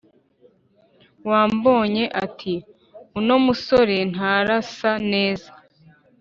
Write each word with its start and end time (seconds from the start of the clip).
wambonye 1.29 2.03
ati:“Uno 2.23 3.35
musore 3.45 3.97
ntarasa 4.11 4.91
neza 5.11 5.49